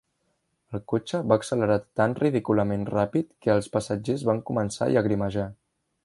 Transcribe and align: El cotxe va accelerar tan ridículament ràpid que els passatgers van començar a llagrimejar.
El 0.77 0.81
cotxe 0.91 1.19
va 1.31 1.35
accelerar 1.41 1.75
tan 2.01 2.15
ridículament 2.21 2.87
ràpid 2.93 3.29
que 3.47 3.53
els 3.57 3.67
passatgers 3.75 4.23
van 4.31 4.41
començar 4.51 4.85
a 4.89 4.93
llagrimejar. 4.97 5.45